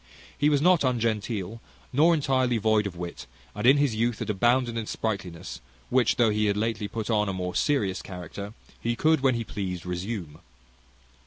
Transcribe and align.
He 0.35 0.49
was 0.49 0.63
not 0.63 0.83
ungenteel, 0.83 1.61
nor 1.93 2.15
entirely 2.15 2.55
devoid 2.55 2.87
of 2.87 2.95
wit, 2.95 3.27
and 3.53 3.67
in 3.67 3.77
his 3.77 3.93
youth 3.93 4.17
had 4.17 4.31
abounded 4.31 4.75
in 4.75 4.87
sprightliness, 4.87 5.61
which, 5.91 6.15
though 6.15 6.31
he 6.31 6.47
had 6.47 6.57
lately 6.57 6.87
put 6.87 7.11
on 7.11 7.29
a 7.29 7.33
more 7.33 7.53
serious 7.53 8.01
character, 8.01 8.55
he 8.79 8.95
could, 8.95 9.19
when 9.21 9.35
he 9.35 9.43
pleased, 9.43 9.85
resume. 9.85 10.39